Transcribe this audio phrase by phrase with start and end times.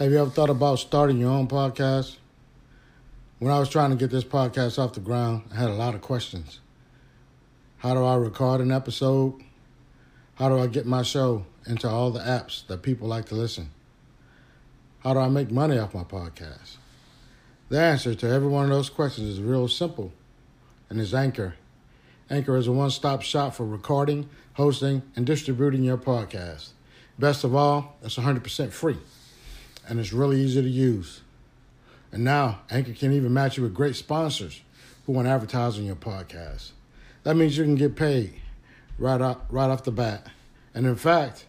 [0.00, 2.16] Have you ever thought about starting your own podcast?
[3.38, 5.94] When I was trying to get this podcast off the ground, I had a lot
[5.94, 6.60] of questions.
[7.76, 9.34] How do I record an episode?
[10.36, 13.72] How do I get my show into all the apps that people like to listen?
[15.00, 16.78] How do I make money off my podcast?
[17.68, 20.14] The answer to every one of those questions is real simple,
[20.88, 21.56] and is Anchor.
[22.30, 26.70] Anchor is a one stop shop for recording, hosting, and distributing your podcast.
[27.18, 28.96] Best of all, it's 100% free,
[29.90, 31.20] and it's really easy to use.
[32.12, 34.60] And now, Anchor can even match you with great sponsors
[35.04, 36.70] who want to advertise on your podcast.
[37.24, 38.34] That means you can get paid
[38.98, 40.28] right off, right off the bat.
[40.74, 41.44] And in fact,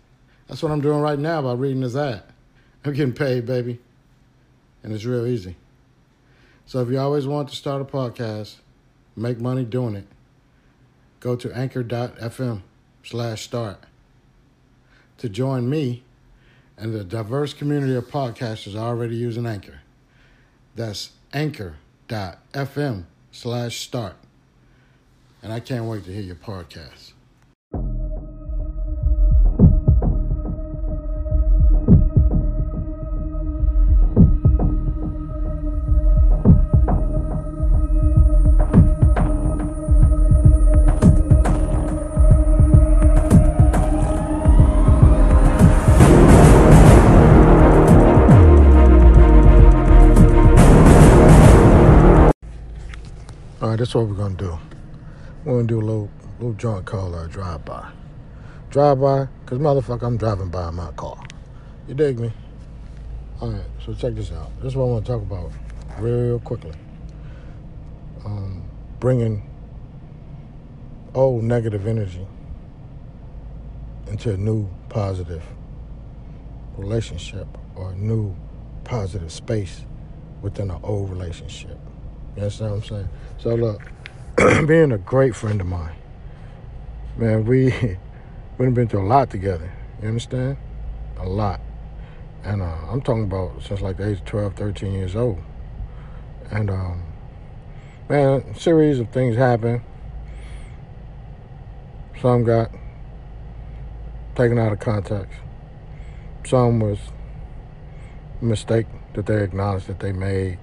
[0.48, 2.23] that's what I'm doing right now by reading this ad.
[2.84, 3.80] I'm getting paid, baby.
[4.84, 5.55] And it's real easy.
[6.66, 8.55] So if you always want to start a podcast,
[9.16, 10.08] make money doing it,
[11.20, 12.63] go to anchor.fm
[13.04, 13.84] slash start
[15.20, 16.04] to join me
[16.81, 19.81] and the diverse community of podcasters already using Anchor.
[20.76, 24.15] That's anchor.fm slash start.
[25.43, 27.13] And I can't wait to hear your podcast.
[53.72, 54.58] Right, that's what we're gonna do.
[55.46, 57.90] We're gonna do a little little joint called uh, drive by.
[58.70, 61.22] Drive by, cause motherfucker, I'm driving by my car.
[61.88, 62.32] You dig me?
[63.40, 64.52] All right, so check this out.
[64.58, 65.52] This is what I want to talk about
[66.00, 66.74] real quickly.
[68.25, 68.64] Um,
[69.00, 69.50] bringing
[71.14, 72.28] old negative energy
[74.08, 75.44] into a new positive
[76.78, 78.36] relationship or a new
[78.84, 79.86] positive space
[80.42, 81.78] within an old relationship.
[82.38, 83.09] Understand what I'm saying?
[83.38, 83.91] So look,
[84.68, 85.96] being a great friend of mine,
[87.18, 87.72] man, we
[88.58, 89.72] we've been through a lot together.
[90.02, 90.58] You understand?
[91.18, 91.62] A lot.
[92.44, 95.40] And uh, I'm talking about since like the age of 12, 13 years old.
[96.50, 97.03] And um,
[98.09, 99.81] man, a series of things happened.
[102.22, 102.72] Some got
[104.36, 105.38] taken out of context.
[106.46, 107.00] Some was
[108.42, 110.58] a mistake that they acknowledged that they made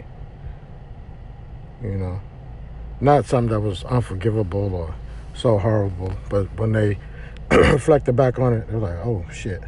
[1.83, 2.21] you know.
[3.01, 4.95] Not something that was unforgivable or
[5.35, 6.99] so horrible, but when they
[7.51, 9.63] reflected back on it, they're like, oh shit,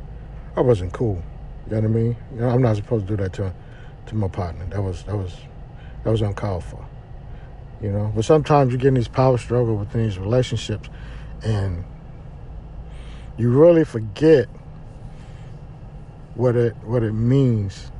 [0.56, 1.22] I wasn't cool.
[1.66, 2.16] You know what I mean?
[2.34, 3.54] You know, I'm not supposed to do that to
[4.06, 4.66] to my partner.
[4.66, 5.36] That was that was
[6.02, 6.84] that was uncalled for.
[7.80, 10.88] You know, but sometimes you get in these power struggle within these relationships,
[11.42, 11.84] and
[13.38, 14.48] you really forget
[16.34, 17.92] what it what it means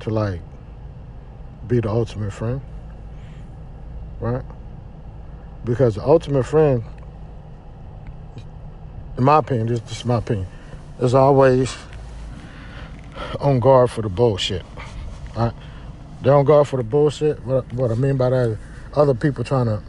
[0.00, 0.40] to like
[1.68, 2.60] be the ultimate friend,
[4.20, 4.44] right?
[5.64, 6.84] Because the ultimate friend,
[9.18, 10.46] in my opinion, this, this is my opinion,
[11.00, 11.76] is always
[13.40, 14.62] on guard for the bullshit,
[15.36, 15.52] right?
[16.22, 17.44] They're on guard for the bullshit.
[17.44, 18.58] What, what I mean by that is
[18.94, 19.82] other people trying to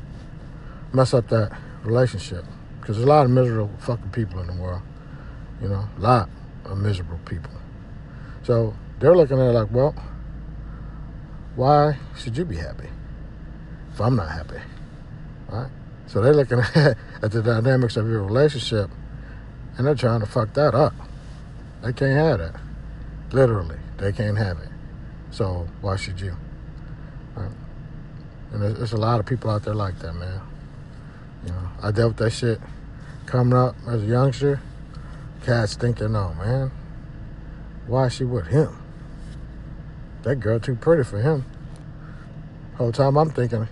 [0.93, 2.43] mess up that relationship.
[2.79, 4.81] Because there's a lot of miserable fucking people in the world,
[5.61, 6.29] you know, a lot
[6.65, 7.51] of miserable people.
[8.43, 9.95] So they're looking at it like, well,
[11.57, 12.87] why should you be happy
[13.91, 14.61] if I'm not happy?
[15.49, 15.71] Right?
[16.05, 16.75] So they're looking at,
[17.23, 18.91] at the dynamics of your relationship
[19.75, 20.93] and they're trying to fuck that up.
[21.81, 22.61] They can't have that.
[23.31, 24.69] Literally, they can't have it.
[25.31, 26.37] So why should you?
[27.35, 27.51] Right?
[28.53, 30.41] And there's, there's a lot of people out there like that, man.
[31.43, 32.61] You know, I dealt with that shit
[33.25, 34.61] coming up as a youngster.
[35.43, 36.71] Cats thinking, oh man,
[37.87, 38.77] why is she with him?
[40.27, 41.45] That girl too pretty for him.
[42.75, 43.65] Whole time I'm thinking,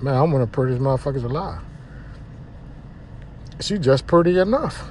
[0.00, 1.60] man, I'm one of the prettiest motherfuckers alive.
[3.58, 4.88] She just pretty enough.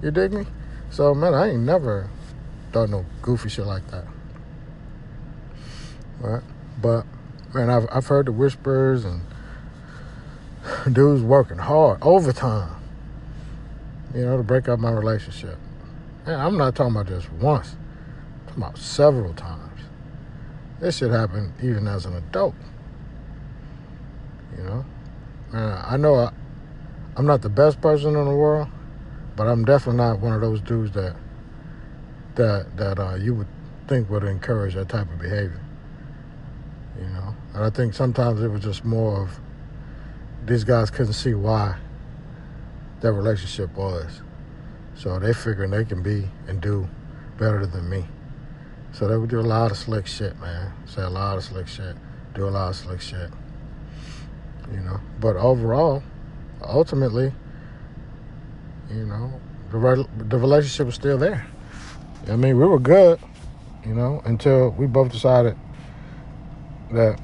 [0.00, 0.46] You dig me?
[0.90, 2.08] So man, I ain't never
[2.70, 4.04] done no goofy shit like that.
[6.20, 6.42] Right?
[6.80, 7.04] But
[7.52, 9.22] man, I've I've heard the whispers and
[10.92, 12.76] dudes working hard, overtime,
[14.14, 15.58] you know, to break up my relationship.
[16.24, 17.74] Man, I'm not talking about just once.
[17.74, 19.63] I'm talking about several times.
[20.84, 22.54] This shit happened even as an adult.
[24.54, 24.84] You know?
[25.54, 26.30] Uh, I know I,
[27.16, 28.68] I'm not the best person in the world,
[29.34, 31.16] but I'm definitely not one of those dudes that
[32.34, 33.46] that that uh, you would
[33.88, 35.58] think would encourage that type of behavior.
[37.00, 39.40] You know, and I think sometimes it was just more of
[40.44, 41.78] these guys couldn't see why
[43.00, 44.20] that relationship was,
[44.94, 46.86] so they figuring they can be and do
[47.38, 48.04] better than me.
[48.94, 50.72] So they would do a lot of slick shit, man.
[50.86, 51.96] Say a lot of slick shit.
[52.34, 53.28] Do a lot of slick shit.
[54.72, 55.00] You know.
[55.20, 56.02] But overall,
[56.62, 57.32] ultimately,
[58.88, 59.40] you know,
[59.72, 61.44] the re- the relationship was still there.
[62.28, 63.18] I mean, we were good,
[63.84, 65.56] you know, until we both decided
[66.92, 67.20] that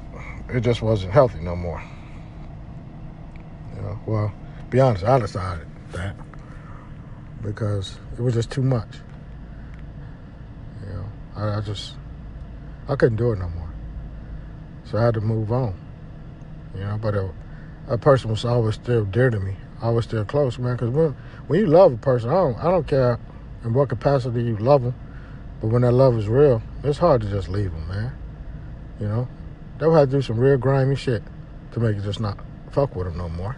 [0.49, 1.81] it just wasn't healthy no more.
[3.75, 4.33] You know, well,
[4.69, 6.15] be honest, I decided that
[7.41, 8.89] because it was just too much.
[11.35, 11.95] I, I just
[12.87, 13.69] I couldn't do it no more,
[14.85, 15.75] so I had to move on.
[16.75, 17.29] You know, but a,
[17.87, 20.73] a person was always still dear to me, always still close, man.
[20.75, 21.15] Because when
[21.47, 23.19] when you love a person, I don't I don't care
[23.63, 24.95] in what capacity you love them,
[25.61, 28.11] but when that love is real, it's hard to just leave them, man.
[28.99, 29.27] You know,
[29.79, 31.23] they would have to do some real grimy shit
[31.71, 32.37] to make you just not
[32.71, 33.55] fuck with them no more.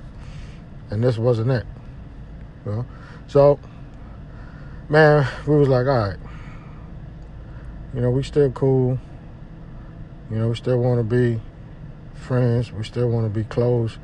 [0.89, 1.65] And this wasn't it.
[2.65, 2.85] You know?
[3.27, 3.59] So,
[4.89, 6.17] man, we was like, all right,
[7.93, 8.99] you know, we still cool.
[10.31, 11.39] You know, we still want to be
[12.13, 12.71] friends.
[12.71, 13.97] We still want to be close.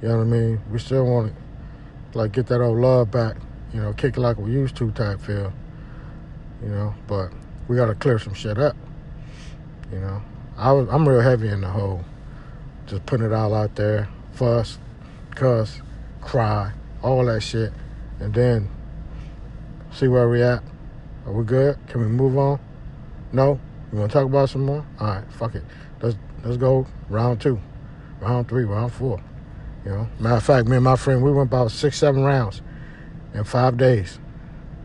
[0.00, 0.60] You know what I mean?
[0.70, 3.36] We still want to, like, get that old love back.
[3.72, 5.52] You know, kick it like we used to type feel.
[6.62, 7.32] You know, but
[7.68, 8.76] we got to clear some shit up.
[9.92, 10.22] You know,
[10.56, 12.04] I was, I'm real heavy in the hole.
[12.86, 14.08] Just putting it all out there.
[14.32, 14.78] Fuss,
[15.34, 15.80] cuss,
[16.20, 16.72] cry,
[17.02, 17.72] all that shit.
[18.18, 18.68] And then
[19.92, 20.62] see where we at.
[21.26, 21.78] Are we good?
[21.86, 22.58] Can we move on?
[23.32, 23.58] No?
[23.92, 24.84] You want to talk about some more?
[25.00, 25.64] All right, fuck it.
[26.00, 27.60] Let's let's go round two,
[28.20, 29.22] round three, round four.
[29.84, 32.62] You know, matter of fact, me and my friend, we went about six, seven rounds
[33.34, 34.18] in five days.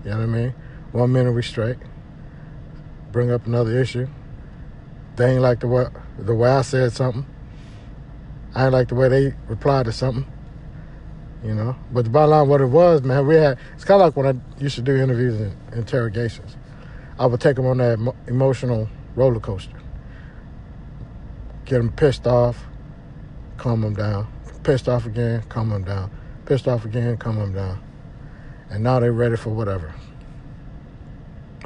[0.04, 0.56] You know what I mean?
[0.92, 1.78] One minute we straight.
[3.12, 4.08] Bring up another issue.
[5.16, 5.88] They ain't like the way
[6.20, 7.26] the way I said something.
[8.54, 10.26] I ain't like the way they replied to something.
[11.44, 13.58] You know, but the bottom line, what it was, man, we had.
[13.76, 16.58] It's kind of like when I used to do interviews and interrogations.
[17.20, 19.78] I would take them on that emotional roller coaster.
[21.66, 22.64] Get them pissed off,
[23.58, 24.32] calm them down.
[24.64, 26.12] Pissed off again, calm them down.
[26.46, 27.84] Pissed off again, calm them down.
[28.70, 29.94] And now they're ready for whatever.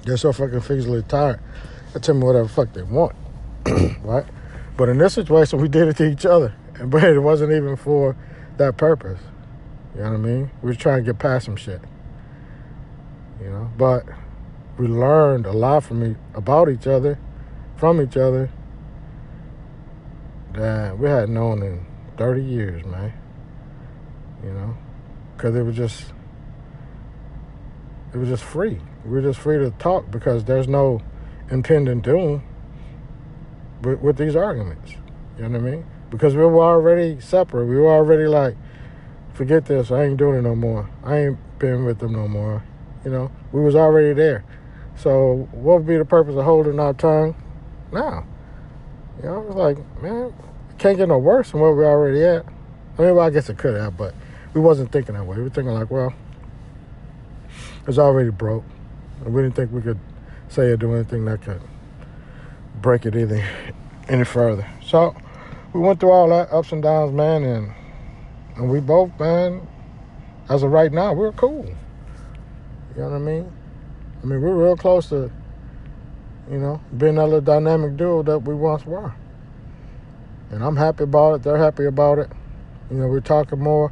[0.06, 1.40] They're so fucking physically tired.
[1.94, 3.16] They tell me whatever the fuck they want,
[4.04, 4.26] right?
[4.78, 7.76] But in this situation, we did it to each other, and but it wasn't even
[7.76, 8.16] for
[8.58, 9.20] that purpose.
[9.94, 10.52] You know what I mean?
[10.62, 11.82] We were trying to get past some shit.
[13.42, 14.06] You know, but
[14.82, 17.20] we learned a lot from me about each other,
[17.78, 18.50] from each other
[20.54, 21.86] that we hadn't known in
[22.18, 23.14] 30 years, man.
[24.44, 24.76] You know,
[25.38, 26.12] because it was just,
[28.12, 28.80] it was just free.
[29.06, 31.00] We were just free to talk because there's no
[31.52, 32.44] impending doom
[33.84, 34.94] with, with these arguments.
[35.38, 35.86] You know what I mean?
[36.10, 37.68] Because we were already separate.
[37.68, 38.58] We were already like,
[39.34, 39.92] forget this.
[39.92, 40.90] I ain't doing it no more.
[41.04, 42.64] I ain't been with them no more.
[43.06, 44.44] You know, we was already there.
[44.98, 47.36] So what would be the purpose of holding our tongue
[47.92, 48.26] now?
[49.18, 50.34] You know, it's like, man,
[50.70, 52.46] it can't get no worse than where we're already at.
[52.98, 54.14] I mean, well, I guess it could have, but
[54.54, 55.38] we wasn't thinking that way.
[55.38, 56.14] We were thinking like, well,
[57.88, 58.64] it's already broke.
[59.24, 60.00] And we didn't think we could
[60.50, 61.62] say or do anything that could
[62.82, 63.44] break it either
[64.10, 64.68] any further.
[64.84, 65.16] So
[65.74, 67.74] we went through all that ups and downs, man, and
[68.56, 69.66] and we both, man,
[70.50, 71.66] as of right now, we're cool.
[72.96, 73.52] You know what I mean?
[74.22, 75.32] I mean, we're real close to,
[76.50, 79.14] you know, being that little dynamic duo that we once were.
[80.52, 81.44] And I'm happy about it.
[81.44, 82.30] They're happy about it.
[82.92, 83.92] You know, we're talking more,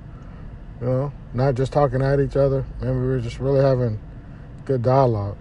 [0.82, 2.66] you know, not just talking at each other.
[2.82, 4.00] And we were just really having
[4.66, 5.38] good dialogue.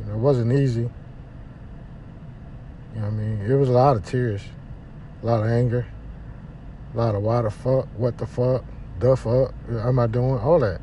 [0.00, 0.90] You know, it wasn't easy.
[2.94, 3.40] You know I mean?
[3.48, 4.42] It was a lot of tears,
[5.22, 5.86] a lot of anger,
[6.92, 8.64] a lot of why the fuck, what the fuck,
[8.98, 10.38] the fuck, am I doing?
[10.38, 10.80] All that.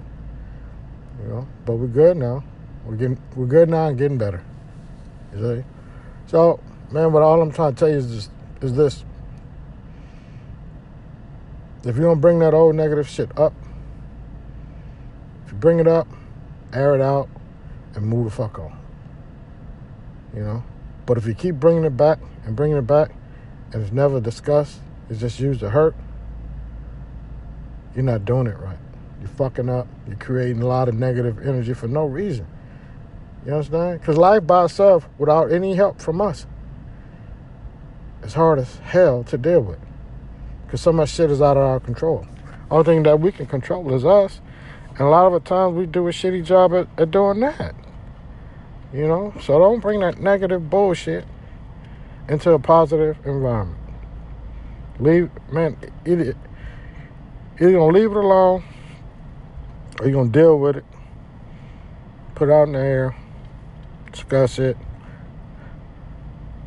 [1.22, 2.44] You know, but we're good now.
[2.86, 4.44] We're getting we're good now and getting better.
[5.34, 5.64] You see?
[6.28, 6.60] So,
[6.92, 8.30] man, what all I'm trying to tell you is this
[8.62, 9.06] is this.
[11.84, 13.54] If you don't bring that old negative shit up,
[15.46, 16.08] if you bring it up,
[16.74, 17.30] air it out,
[17.94, 18.78] and move the fuck on.
[20.34, 20.64] You know?
[21.06, 23.12] But if you keep bringing it back and bringing it back,
[23.72, 25.96] and it's never discussed, it's just used to hurt,
[27.94, 28.78] you're not doing it right.
[29.20, 29.88] You're fucking up.
[30.08, 32.48] You're creating a lot of negative energy for no reason.
[33.46, 34.00] You understand?
[34.00, 36.48] Because life by itself, without any help from us,
[38.24, 39.80] is hard as hell to deal with.
[40.66, 42.26] Because so much shit is out of our control.
[42.72, 44.42] Only thing that we can control is us.
[44.90, 47.76] And a lot of the times we do a shitty job at, at doing that.
[48.92, 49.34] You know?
[49.42, 51.26] So don't bring that negative bullshit
[52.28, 53.80] into a positive environment.
[55.00, 56.36] Leave, man, either,
[57.60, 58.64] either to leave it alone
[60.00, 60.86] or you're to deal with it,
[62.34, 63.16] put it out in the air,
[64.16, 64.78] discuss it,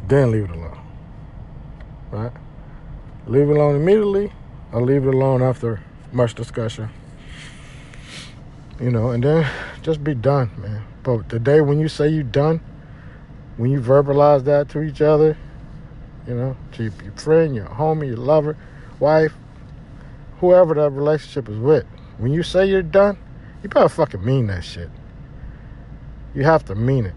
[0.07, 0.79] then leave it alone.
[2.11, 2.33] Right?
[3.27, 4.33] Leave it alone immediately
[4.73, 5.81] or leave it alone after
[6.13, 6.91] much discussion.
[8.81, 9.51] You know, and then
[9.83, 10.85] just be done, man.
[11.03, 12.61] But the day when you say you're done,
[13.57, 15.37] when you verbalize that to each other,
[16.27, 18.57] you know, to your, your friend, your homie, your lover,
[19.01, 19.33] wife,
[20.41, 21.87] whoever that relationship is with,
[22.19, 23.19] when you say you're done,
[23.63, 24.91] you better fucking mean that shit.
[26.35, 27.15] You have to mean it.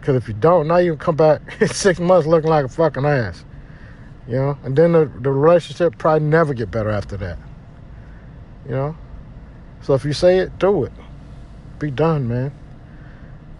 [0.00, 2.68] Because if you don't, now you can come back in six months looking like a
[2.68, 3.44] fucking ass.
[4.26, 4.58] You know?
[4.64, 7.38] And then the, the relationship probably never get better after that.
[8.64, 8.96] You know?
[9.82, 10.92] So if you say it, do it.
[11.78, 12.52] Be done, man.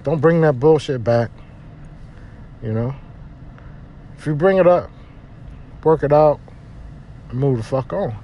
[0.02, 1.30] Don't bring that bullshit back.
[2.62, 2.94] You know?
[4.18, 4.90] If you bring it up,
[5.82, 6.40] work it out,
[7.30, 8.14] and move the fuck on.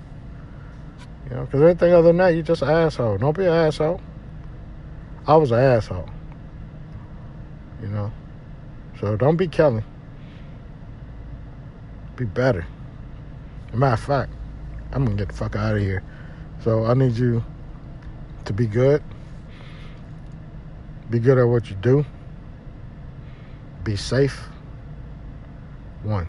[1.29, 3.19] You know, because anything other than that, you're just an asshole.
[3.19, 4.01] Don't be an asshole.
[5.27, 6.09] I was an asshole.
[7.87, 8.13] You know?
[9.01, 9.85] So don't be Kelly.
[12.17, 12.67] Be better.
[13.73, 14.33] Matter of fact,
[14.93, 16.03] I'm to get the fuck out of here.
[16.65, 17.45] So I need you
[18.47, 19.03] to be good.
[21.11, 22.05] Be good at what you do.
[23.85, 24.49] Be safe.
[26.03, 26.27] One.